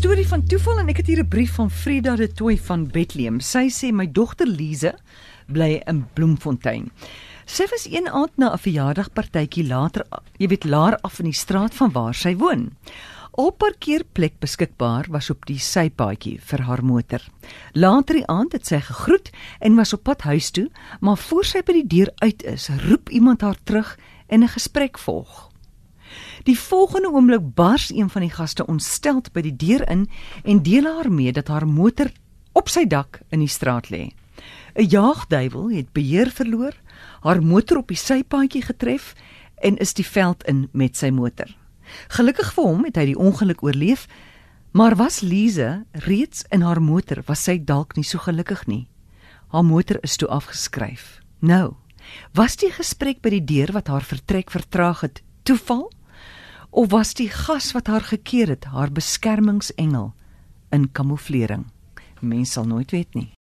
[0.00, 3.40] storie van toeval en ek het hier 'n brief van Frida de Tooi van Bethlehem.
[3.40, 4.94] Sy sê my dogter Lize
[5.46, 6.90] bly in Bloemfontein.
[7.44, 10.06] Sy was een aand na 'n verjaardagpartytjie later,
[10.38, 12.70] jy weet, laer af in die straat van waar sy woon.
[13.30, 17.20] Op parkeerplek beskikbaar was op die sypaadjie vir haar motor.
[17.72, 19.30] Later die aand het sy gegroet
[19.60, 20.70] en was op pad huis toe,
[21.00, 23.98] maar voor sy by die deur uit is, roep iemand haar terug
[24.28, 25.49] en 'n gesprek volg.
[26.44, 30.08] Die volgende oomblik bars een van die gaste ontsteld by die deur in
[30.44, 32.10] en deel haar mee dat haar motor
[32.52, 34.10] op sy dak in die straat lê.
[34.74, 36.74] 'n Jaagduiwel het beheer verloor,
[37.20, 39.14] haar motor op die sypaadjie getref
[39.60, 41.56] en is die veld in met sy motor.
[42.08, 44.06] Gelukkig vir hom het hy die ongeluk oorleef,
[44.72, 48.86] maar was Lize reeds in haar motor, was sy dalk nie so gelukkig nie.
[49.50, 51.20] Haar motor is toe afgeskryf.
[51.40, 51.74] Nou,
[52.32, 55.90] was die gesprek by die deur wat haar vertrek vertraag het toeval?
[56.70, 60.14] Of was die gas wat haar gekeer het haar beskermingsengel
[60.70, 61.66] in kamouflering?
[62.20, 63.34] Mens sal nooit weet nie.